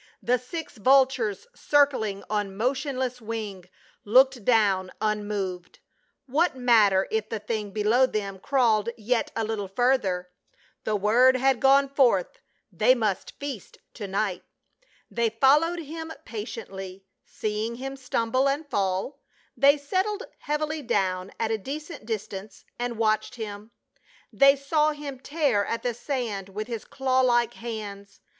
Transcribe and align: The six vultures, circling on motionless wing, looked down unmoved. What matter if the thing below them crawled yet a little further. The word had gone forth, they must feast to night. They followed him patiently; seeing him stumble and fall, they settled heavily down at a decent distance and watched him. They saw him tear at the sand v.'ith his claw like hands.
The 0.23 0.39
six 0.39 0.77
vultures, 0.79 1.45
circling 1.53 2.23
on 2.27 2.57
motionless 2.57 3.21
wing, 3.21 3.65
looked 4.03 4.43
down 4.43 4.91
unmoved. 4.99 5.77
What 6.25 6.57
matter 6.57 7.07
if 7.11 7.29
the 7.29 7.37
thing 7.37 7.69
below 7.69 8.07
them 8.07 8.39
crawled 8.39 8.89
yet 8.97 9.31
a 9.35 9.43
little 9.43 9.67
further. 9.67 10.31
The 10.85 10.95
word 10.95 11.35
had 11.35 11.59
gone 11.59 11.87
forth, 11.87 12.39
they 12.71 12.95
must 12.95 13.35
feast 13.39 13.77
to 13.93 14.07
night. 14.07 14.41
They 15.11 15.29
followed 15.29 15.77
him 15.81 16.11
patiently; 16.25 17.05
seeing 17.23 17.75
him 17.75 17.95
stumble 17.95 18.49
and 18.49 18.67
fall, 18.67 19.19
they 19.55 19.77
settled 19.77 20.23
heavily 20.39 20.81
down 20.81 21.31
at 21.39 21.51
a 21.51 21.59
decent 21.59 22.07
distance 22.07 22.65
and 22.79 22.97
watched 22.97 23.35
him. 23.35 23.69
They 24.33 24.55
saw 24.55 24.93
him 24.93 25.19
tear 25.19 25.63
at 25.63 25.83
the 25.83 25.93
sand 25.93 26.49
v.'ith 26.55 26.65
his 26.65 26.85
claw 26.85 27.19
like 27.21 27.53
hands. 27.53 28.19